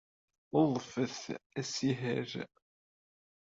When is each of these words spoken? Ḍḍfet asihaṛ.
Ḍḍfet 0.63 1.19
asihaṛ. 1.59 2.31